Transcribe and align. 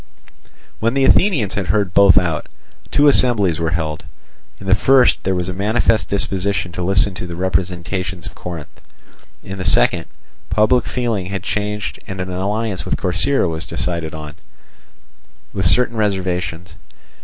When 0.79 0.95
the 0.95 1.05
Athenians 1.05 1.53
had 1.53 1.67
heard 1.67 1.93
both 1.93 2.17
out, 2.17 2.47
two 2.89 3.07
assemblies 3.07 3.59
were 3.59 3.69
held. 3.69 4.03
In 4.59 4.65
the 4.65 4.73
first 4.73 5.23
there 5.25 5.35
was 5.35 5.47
a 5.47 5.53
manifest 5.53 6.09
disposition 6.09 6.71
to 6.71 6.81
listen 6.81 7.13
to 7.13 7.27
the 7.27 7.35
representations 7.35 8.25
of 8.25 8.33
Corinth; 8.33 8.81
in 9.43 9.59
the 9.59 9.63
second, 9.63 10.05
public 10.49 10.85
feeling 10.87 11.27
had 11.27 11.43
changed 11.43 11.99
and 12.07 12.19
an 12.19 12.31
alliance 12.31 12.83
with 12.83 12.97
Corcyra 12.97 13.47
was 13.47 13.63
decided 13.63 14.15
on, 14.15 14.33
with 15.53 15.67
certain 15.67 15.95
reservations. 15.97 16.73